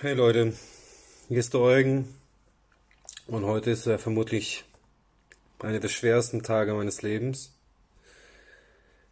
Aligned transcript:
Hey 0.00 0.14
Leute, 0.14 0.52
hier 1.26 1.38
ist 1.40 1.54
der 1.54 1.60
Eugen. 1.60 2.14
Und 3.26 3.44
heute 3.44 3.72
ist 3.72 3.88
äh, 3.88 3.98
vermutlich 3.98 4.64
einer 5.58 5.80
der 5.80 5.88
schwersten 5.88 6.44
Tage 6.44 6.72
meines 6.72 7.02
Lebens. 7.02 7.52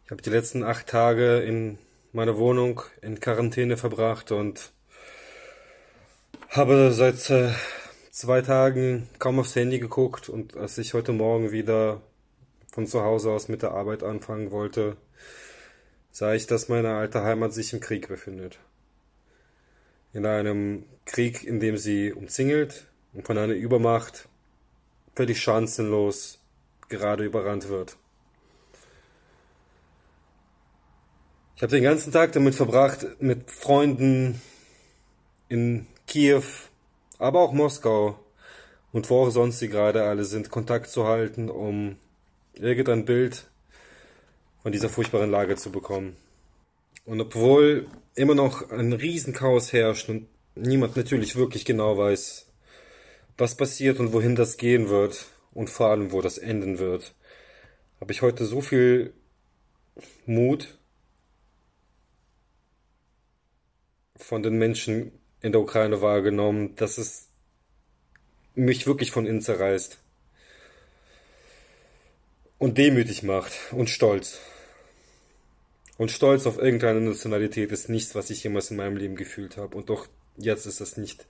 Ich 0.04 0.12
habe 0.12 0.22
die 0.22 0.30
letzten 0.30 0.62
acht 0.62 0.86
Tage 0.86 1.38
in 1.38 1.78
meiner 2.12 2.38
Wohnung 2.38 2.82
in 3.02 3.18
Quarantäne 3.18 3.76
verbracht 3.76 4.30
und 4.30 4.70
habe 6.50 6.92
seit 6.92 7.30
äh, 7.30 7.50
zwei 8.12 8.40
Tagen 8.42 9.08
kaum 9.18 9.40
aufs 9.40 9.56
Handy 9.56 9.80
geguckt. 9.80 10.28
Und 10.28 10.56
als 10.56 10.78
ich 10.78 10.94
heute 10.94 11.10
Morgen 11.10 11.50
wieder 11.50 12.00
von 12.70 12.86
zu 12.86 13.02
Hause 13.02 13.32
aus 13.32 13.48
mit 13.48 13.62
der 13.62 13.72
Arbeit 13.72 14.04
anfangen 14.04 14.52
wollte, 14.52 14.96
sah 16.12 16.32
ich, 16.32 16.46
dass 16.46 16.68
meine 16.68 16.94
alte 16.94 17.24
Heimat 17.24 17.52
sich 17.52 17.72
im 17.72 17.80
Krieg 17.80 18.06
befindet 18.06 18.60
in 20.16 20.24
einem 20.24 20.84
Krieg, 21.04 21.44
in 21.44 21.60
dem 21.60 21.76
sie 21.76 22.10
umzingelt 22.10 22.86
und 23.12 23.26
von 23.26 23.36
einer 23.36 23.52
Übermacht 23.52 24.28
völlig 25.14 25.42
chancenlos 25.42 26.38
gerade 26.88 27.24
überrannt 27.24 27.68
wird. 27.68 27.98
Ich 31.54 31.62
habe 31.62 31.70
den 31.70 31.84
ganzen 31.84 32.12
Tag 32.12 32.32
damit 32.32 32.54
verbracht, 32.54 33.06
mit 33.20 33.50
Freunden 33.50 34.40
in 35.50 35.86
Kiew, 36.06 36.44
aber 37.18 37.40
auch 37.40 37.52
Moskau 37.52 38.18
und 38.92 39.10
wo 39.10 39.26
auch 39.26 39.30
sonst 39.30 39.58
sie 39.58 39.68
gerade 39.68 40.04
alle 40.04 40.24
sind, 40.24 40.50
Kontakt 40.50 40.88
zu 40.88 41.06
halten, 41.06 41.50
um 41.50 41.96
irgendein 42.54 43.04
Bild 43.04 43.46
von 44.62 44.72
dieser 44.72 44.88
furchtbaren 44.88 45.30
Lage 45.30 45.56
zu 45.56 45.70
bekommen. 45.70 46.16
Und 47.06 47.20
obwohl 47.20 47.86
immer 48.16 48.34
noch 48.34 48.70
ein 48.70 48.92
Riesenchaos 48.92 49.72
herrscht 49.72 50.08
und 50.08 50.26
niemand 50.56 50.96
natürlich 50.96 51.36
wirklich 51.36 51.64
genau 51.64 51.96
weiß, 51.96 52.46
was 53.38 53.56
passiert 53.56 54.00
und 54.00 54.12
wohin 54.12 54.34
das 54.34 54.56
gehen 54.56 54.88
wird 54.88 55.26
und 55.54 55.70
vor 55.70 55.88
allem, 55.88 56.10
wo 56.10 56.20
das 56.20 56.36
enden 56.36 56.78
wird, 56.78 57.14
habe 58.00 58.12
ich 58.12 58.22
heute 58.22 58.44
so 58.44 58.60
viel 58.60 59.14
Mut 60.26 60.78
von 64.16 64.42
den 64.42 64.58
Menschen 64.58 65.12
in 65.42 65.52
der 65.52 65.60
Ukraine 65.60 66.02
wahrgenommen, 66.02 66.74
dass 66.74 66.98
es 66.98 67.28
mich 68.54 68.86
wirklich 68.86 69.12
von 69.12 69.26
innen 69.26 69.42
zerreißt 69.42 69.98
und 72.58 72.78
demütig 72.78 73.22
macht 73.22 73.52
und 73.70 73.90
stolz. 73.90 74.40
Und 75.98 76.10
Stolz 76.10 76.46
auf 76.46 76.58
irgendeine 76.58 77.00
Nationalität 77.00 77.72
ist 77.72 77.88
nichts, 77.88 78.14
was 78.14 78.30
ich 78.30 78.42
jemals 78.44 78.70
in 78.70 78.76
meinem 78.76 78.96
Leben 78.96 79.16
gefühlt 79.16 79.56
habe. 79.56 79.76
Und 79.76 79.88
doch 79.88 80.06
jetzt 80.36 80.66
ist 80.66 80.80
das 80.80 80.96
nicht 80.96 81.26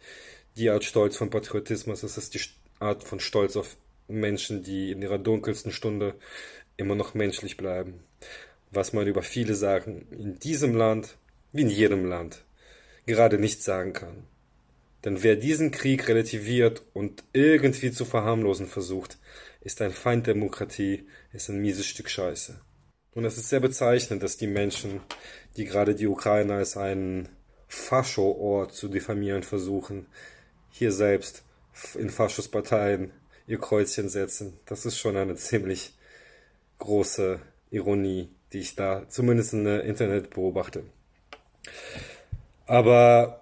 die 0.57 0.71
Art 0.71 0.85
Stolz 0.85 1.17
von 1.17 1.31
Patriotismus, 1.31 2.03
es 2.03 2.19
ist 2.19 2.35
die 2.35 2.41
Art 2.79 3.05
von 3.05 3.21
Stolz 3.21 3.57
auf 3.57 3.77
Menschen, 4.09 4.63
die 4.63 4.91
in 4.91 5.03
ihrer 5.03 5.19
dunkelsten 5.19 5.71
Stunde 5.71 6.15
immer 6.77 6.95
noch 6.95 7.15
menschlich 7.15 7.57
bleiben. 7.57 8.01
Was 8.71 8.93
man 8.93 9.07
über 9.07 9.23
viele 9.23 9.55
Sachen 9.55 10.11
in 10.11 10.39
diesem 10.39 10.75
Land, 10.75 11.17
wie 11.53 11.63
in 11.63 11.71
jedem 11.71 12.05
Land, 12.05 12.45
gerade 13.07 13.39
nicht 13.39 13.63
sagen 13.63 13.93
kann. 13.93 14.25
Denn 15.05 15.23
wer 15.23 15.37
diesen 15.37 15.71
Krieg 15.71 16.09
relativiert 16.09 16.83
und 16.93 17.23
irgendwie 17.33 17.93
zu 17.93 18.05
verharmlosen 18.05 18.67
versucht, 18.67 19.19
ist 19.61 19.81
ein 19.81 19.93
Feind 19.93 20.27
Demokratie, 20.27 21.07
ist 21.33 21.49
ein 21.49 21.61
mieses 21.61 21.87
Stück 21.87 22.11
Scheiße. 22.11 22.61
Und 23.17 23.25
es 23.25 23.39
ist 23.39 23.49
sehr 23.49 23.61
bezeichnend, 23.61 24.23
dass 24.23 24.37
die 24.37 24.47
Menschen, 24.47 25.01
die 25.57 25.65
gerade 25.65 25.95
die 25.95 26.07
Ukraine 26.07 26.57
als 26.57 26.77
einen 26.77 27.31
Fascho-Ort 27.67 28.75
zu 28.75 28.89
diffamieren 28.89 29.43
versuchen, 29.43 30.05
hier 30.71 30.93
selbst 30.93 31.43
in 31.95 32.11
Faschos-Parteien 32.11 33.11
ihr 33.47 33.59
Kreuzchen 33.59 34.11
setzen. 34.11 34.61
Das 34.67 34.85
ist 34.85 34.99
schon 34.99 35.17
eine 35.17 35.35
ziemlich 35.35 35.95
große 36.79 37.41
Ironie, 37.71 38.29
die 38.53 38.59
ich 38.59 38.77
da 38.77 39.09
zumindest 39.09 39.55
im 39.55 39.67
Internet 39.67 40.29
beobachte. 40.29 40.83
Aber 42.67 43.41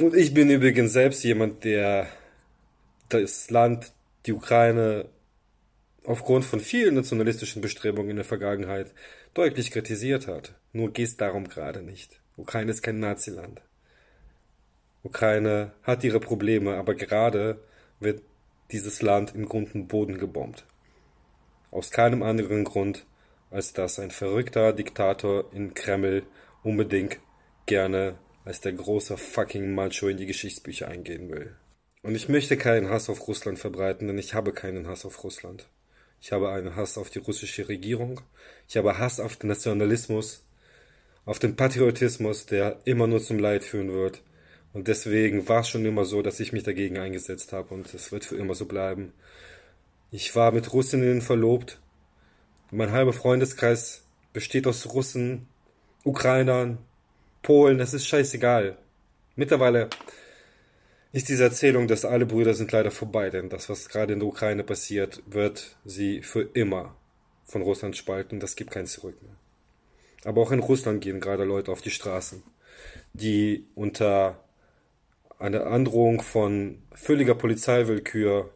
und 0.00 0.14
ich 0.14 0.32
bin 0.32 0.48
übrigens 0.48 0.94
selbst 0.94 1.22
jemand, 1.22 1.64
der 1.64 2.06
das 3.10 3.50
Land, 3.50 3.92
die 4.24 4.32
Ukraine 4.32 5.04
aufgrund 6.04 6.44
von 6.44 6.60
vielen 6.60 6.94
nationalistischen 6.94 7.62
Bestrebungen 7.62 8.10
in 8.10 8.16
der 8.16 8.24
Vergangenheit 8.24 8.92
deutlich 9.34 9.70
kritisiert 9.70 10.26
hat. 10.26 10.54
Nur 10.72 10.92
geht 10.92 11.08
es 11.08 11.16
darum 11.16 11.48
gerade 11.48 11.82
nicht. 11.82 12.20
Ukraine 12.36 12.70
ist 12.70 12.82
kein 12.82 13.00
Naziland. 13.00 13.62
Ukraine 15.02 15.72
hat 15.82 16.04
ihre 16.04 16.20
Probleme, 16.20 16.76
aber 16.76 16.94
gerade 16.94 17.62
wird 18.00 18.22
dieses 18.70 19.02
Land 19.02 19.34
im 19.34 19.46
Grund 19.46 19.74
und 19.74 19.88
Boden 19.88 20.18
gebombt. 20.18 20.66
Aus 21.70 21.90
keinem 21.90 22.22
anderen 22.22 22.64
Grund, 22.64 23.06
als 23.50 23.72
dass 23.72 23.98
ein 23.98 24.10
verrückter 24.10 24.72
Diktator 24.72 25.52
in 25.52 25.74
Kreml 25.74 26.24
unbedingt 26.62 27.18
gerne 27.66 28.18
als 28.44 28.60
der 28.60 28.72
große 28.72 29.16
fucking 29.16 29.74
Macho 29.74 30.08
in 30.08 30.16
die 30.16 30.26
Geschichtsbücher 30.26 30.88
eingehen 30.88 31.30
will. 31.30 31.56
Und 32.02 32.14
ich 32.14 32.28
möchte 32.28 32.56
keinen 32.56 32.88
Hass 32.88 33.10
auf 33.10 33.28
Russland 33.28 33.58
verbreiten, 33.58 34.06
denn 34.06 34.18
ich 34.18 34.34
habe 34.34 34.52
keinen 34.52 34.88
Hass 34.88 35.04
auf 35.04 35.22
Russland. 35.22 35.68
Ich 36.20 36.32
habe 36.32 36.50
einen 36.50 36.76
Hass 36.76 36.98
auf 36.98 37.10
die 37.10 37.18
russische 37.18 37.68
Regierung. 37.68 38.20
Ich 38.68 38.76
habe 38.76 38.98
Hass 38.98 39.20
auf 39.20 39.36
den 39.36 39.48
Nationalismus, 39.48 40.44
auf 41.24 41.38
den 41.38 41.56
Patriotismus, 41.56 42.46
der 42.46 42.78
immer 42.84 43.06
nur 43.06 43.22
zum 43.22 43.38
Leid 43.38 43.64
führen 43.64 43.92
wird. 43.92 44.22
Und 44.72 44.86
deswegen 44.88 45.48
war 45.48 45.62
es 45.62 45.68
schon 45.68 45.84
immer 45.84 46.04
so, 46.04 46.22
dass 46.22 46.38
ich 46.38 46.52
mich 46.52 46.62
dagegen 46.62 46.98
eingesetzt 46.98 47.52
habe 47.52 47.74
und 47.74 47.92
es 47.92 48.12
wird 48.12 48.24
für 48.24 48.36
immer 48.36 48.54
so 48.54 48.66
bleiben. 48.66 49.12
Ich 50.10 50.36
war 50.36 50.52
mit 50.52 50.72
Russinnen 50.72 51.22
verlobt. 51.22 51.80
Mein 52.70 52.92
halber 52.92 53.12
Freundeskreis 53.12 54.04
besteht 54.32 54.66
aus 54.66 54.92
Russen, 54.92 55.48
Ukrainern, 56.04 56.78
Polen, 57.42 57.80
es 57.80 57.94
ist 57.94 58.06
scheißegal. 58.06 58.76
Mittlerweile 59.34 59.88
ist 61.12 61.28
diese 61.28 61.44
Erzählung, 61.44 61.88
dass 61.88 62.04
alle 62.04 62.26
Brüder 62.26 62.54
sind 62.54 62.70
leider 62.70 62.90
vorbei, 62.90 63.30
denn 63.30 63.48
das, 63.48 63.68
was 63.68 63.88
gerade 63.88 64.12
in 64.12 64.20
der 64.20 64.28
Ukraine 64.28 64.62
passiert, 64.62 65.22
wird 65.26 65.76
sie 65.84 66.22
für 66.22 66.42
immer 66.42 66.94
von 67.44 67.62
Russland 67.62 67.96
spalten. 67.96 68.38
Das 68.38 68.56
gibt 68.56 68.70
kein 68.70 68.86
Zurück 68.86 69.20
mehr. 69.22 69.36
Aber 70.24 70.42
auch 70.42 70.52
in 70.52 70.60
Russland 70.60 71.00
gehen 71.00 71.20
gerade 71.20 71.44
Leute 71.44 71.72
auf 71.72 71.80
die 71.80 71.90
Straßen, 71.90 72.42
die 73.12 73.66
unter 73.74 74.44
einer 75.38 75.66
Androhung 75.66 76.22
von 76.22 76.82
völliger 76.92 77.34
Polizeiwillkür, 77.34 78.50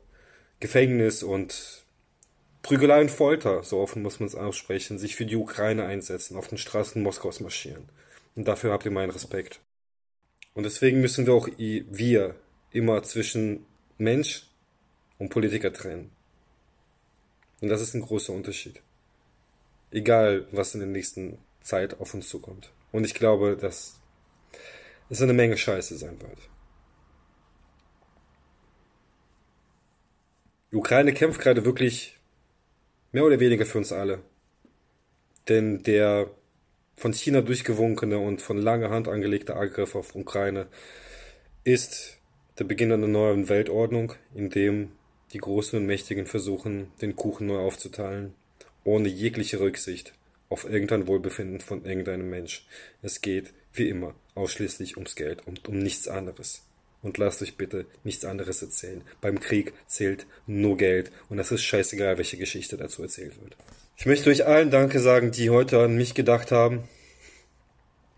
Gefängnis 0.60 1.22
und 1.22 1.84
Prügelei 2.62 3.00
und 3.00 3.10
Folter, 3.10 3.62
so 3.62 3.78
offen 3.80 4.02
muss 4.02 4.20
man 4.20 4.28
es 4.28 4.34
aussprechen, 4.34 4.98
sich 4.98 5.16
für 5.16 5.26
die 5.26 5.36
Ukraine 5.36 5.84
einsetzen, 5.84 6.36
auf 6.36 6.48
den 6.48 6.58
Straßen 6.58 7.02
Moskaus 7.02 7.40
marschieren. 7.40 7.88
Und 8.36 8.46
dafür 8.48 8.72
habt 8.72 8.84
ihr 8.84 8.90
meinen 8.90 9.10
Respekt. 9.10 9.60
Und 10.54 10.62
deswegen 10.64 11.00
müssen 11.00 11.26
wir 11.26 11.34
auch 11.34 11.48
wir 11.58 12.36
immer 12.74 13.02
zwischen 13.04 13.64
Mensch 13.98 14.46
und 15.18 15.30
Politiker 15.30 15.72
trennen. 15.72 16.10
Und 17.60 17.68
das 17.68 17.80
ist 17.80 17.94
ein 17.94 18.02
großer 18.02 18.32
Unterschied. 18.32 18.82
Egal, 19.90 20.46
was 20.50 20.74
in 20.74 20.80
der 20.80 20.88
nächsten 20.88 21.38
Zeit 21.62 22.00
auf 22.00 22.12
uns 22.12 22.28
zukommt. 22.28 22.72
Und 22.90 23.04
ich 23.04 23.14
glaube, 23.14 23.56
dass 23.56 24.00
es 25.08 25.22
eine 25.22 25.32
Menge 25.32 25.56
Scheiße 25.56 25.96
sein 25.96 26.20
wird. 26.20 26.38
Die 30.72 30.76
Ukraine 30.76 31.14
kämpft 31.14 31.40
gerade 31.40 31.64
wirklich 31.64 32.18
mehr 33.12 33.24
oder 33.24 33.38
weniger 33.38 33.64
für 33.66 33.78
uns 33.78 33.92
alle. 33.92 34.20
Denn 35.48 35.84
der 35.84 36.28
von 36.96 37.12
China 37.12 37.40
durchgewunkene 37.40 38.18
und 38.18 38.42
von 38.42 38.58
langer 38.58 38.90
Hand 38.90 39.06
angelegte 39.06 39.54
Angriff 39.54 39.94
auf 39.94 40.16
Ukraine 40.16 40.66
ist 41.62 42.18
der 42.58 42.64
Beginn 42.64 42.92
einer 42.92 43.08
neuen 43.08 43.48
Weltordnung, 43.48 44.14
in 44.34 44.50
dem 44.50 44.92
die 45.32 45.38
Großen 45.38 45.78
und 45.78 45.86
Mächtigen 45.86 46.26
versuchen, 46.26 46.92
den 47.02 47.16
Kuchen 47.16 47.48
neu 47.48 47.58
aufzuteilen, 47.58 48.34
ohne 48.84 49.08
jegliche 49.08 49.58
Rücksicht 49.58 50.14
auf 50.48 50.64
irgendein 50.64 51.08
Wohlbefinden 51.08 51.60
von 51.60 51.84
irgendeinem 51.84 52.30
Mensch. 52.30 52.66
Es 53.02 53.20
geht, 53.20 53.52
wie 53.72 53.88
immer, 53.88 54.14
ausschließlich 54.36 54.96
ums 54.96 55.16
Geld 55.16 55.44
und 55.46 55.66
um 55.68 55.78
nichts 55.78 56.06
anderes. 56.06 56.62
Und 57.02 57.18
lasst 57.18 57.42
euch 57.42 57.56
bitte 57.56 57.86
nichts 58.04 58.24
anderes 58.24 58.62
erzählen. 58.62 59.02
Beim 59.20 59.40
Krieg 59.40 59.74
zählt 59.86 60.26
nur 60.46 60.76
Geld 60.76 61.10
und 61.28 61.38
es 61.38 61.50
ist 61.50 61.64
scheißegal, 61.64 62.18
welche 62.18 62.38
Geschichte 62.38 62.76
dazu 62.76 63.02
erzählt 63.02 63.40
wird. 63.42 63.56
Ich 63.96 64.06
möchte 64.06 64.30
euch 64.30 64.46
allen 64.46 64.70
Danke 64.70 65.00
sagen, 65.00 65.30
die 65.32 65.50
heute 65.50 65.80
an 65.80 65.96
mich 65.96 66.14
gedacht 66.14 66.50
haben, 66.52 66.84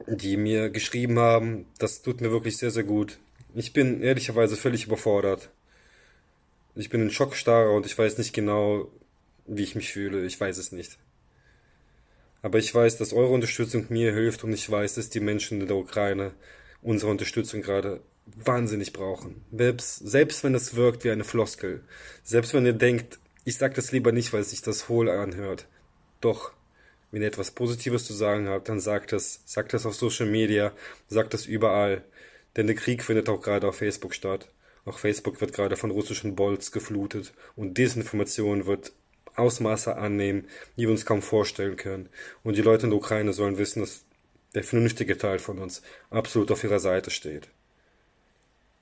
die 0.07 0.37
mir 0.37 0.71
geschrieben 0.71 1.19
haben. 1.19 1.67
Das 1.79 2.03
tut 2.03 2.21
mir 2.21 2.31
wirklich 2.31 2.59
sehr, 2.59 2.71
sehr 2.71 2.85
gut. 2.85 3.19
Ich 3.59 3.73
bin 3.73 4.03
ehrlicherweise 4.03 4.55
völlig 4.55 4.85
überfordert. 4.85 5.49
Ich 6.75 6.91
bin 6.91 7.01
in 7.01 7.11
Schockstarre 7.11 7.71
und 7.71 7.87
ich 7.87 7.97
weiß 7.97 8.19
nicht 8.19 8.35
genau, 8.35 8.91
wie 9.47 9.63
ich 9.63 9.75
mich 9.75 9.93
fühle. 9.93 10.27
Ich 10.27 10.39
weiß 10.39 10.59
es 10.59 10.73
nicht. 10.73 10.99
Aber 12.43 12.59
ich 12.59 12.75
weiß, 12.75 12.99
dass 12.99 13.15
eure 13.15 13.33
Unterstützung 13.33 13.87
mir 13.89 14.13
hilft 14.13 14.45
und 14.45 14.53
ich 14.53 14.71
weiß, 14.71 14.97
dass 14.97 15.09
die 15.09 15.21
Menschen 15.21 15.63
in 15.63 15.69
der 15.69 15.77
Ukraine 15.79 16.33
unsere 16.83 17.11
Unterstützung 17.11 17.63
gerade 17.63 18.03
wahnsinnig 18.27 18.93
brauchen. 18.93 19.43
Selbst, 19.51 20.07
selbst 20.07 20.45
wenn 20.45 20.55
es 20.55 20.77
wirkt 20.77 21.05
wie 21.05 21.11
eine 21.11 21.25
Floskel. 21.25 21.83
Selbst 22.25 22.53
wenn 22.53 22.67
ihr 22.67 22.75
denkt, 22.75 23.19
ich 23.47 23.57
sag 23.57 23.75
das 23.75 23.91
lieber 23.91 24.13
nicht, 24.13 24.35
weil 24.35 24.45
sich 24.45 24.61
das 24.61 24.91
hohl 24.91 25.09
anhört. 25.09 25.67
Doch, 26.21 26.53
wenn 27.11 27.23
ihr 27.23 27.29
etwas 27.29 27.53
Positives 27.53 28.05
zu 28.05 28.13
sagen 28.13 28.49
habt, 28.49 28.69
dann 28.69 28.81
sagt 28.81 29.15
es. 29.15 29.41
Sagt 29.47 29.73
es 29.73 29.87
auf 29.87 29.95
Social 29.95 30.27
Media, 30.27 30.75
sagt 31.09 31.33
es 31.33 31.47
überall. 31.47 32.05
Denn 32.57 32.67
der 32.67 32.77
Krieg 32.77 33.03
findet 33.03 33.29
auch 33.29 33.41
gerade 33.41 33.69
auf 33.69 33.77
Facebook 33.77 34.15
statt. 34.15 34.49
Auch 34.85 34.99
Facebook 34.99 35.41
wird 35.41 35.53
gerade 35.53 35.77
von 35.77 35.91
russischen 35.91 36.37
Bolts 36.37 36.73
geflutet 36.73 37.35
und 37.55 37.77
Desinformation 37.77 38.67
wird 38.67 38.93
Ausmaße 39.35 39.97
annehmen, 39.97 40.49
die 40.77 40.83
wir 40.83 40.91
uns 40.91 41.05
kaum 41.05 41.23
vorstellen 41.23 41.77
können. 41.77 42.09
Und 42.43 42.57
die 42.57 42.63
Leute 42.63 42.85
in 42.85 42.91
der 42.91 42.99
Ukraine 42.99 43.33
sollen 43.33 43.59
wissen, 43.59 43.81
dass 43.81 44.05
der 44.55 44.65
vernünftige 44.65 45.19
Teil 45.19 45.39
von 45.39 45.59
uns 45.59 45.83
absolut 46.11 46.51
auf 46.51 46.65
ihrer 46.65 46.81
Seite 46.81 47.11
steht. 47.11 47.49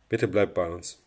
Bitte 0.08 0.28
bleibt 0.28 0.54
bei 0.54 0.68
uns. 0.68 1.03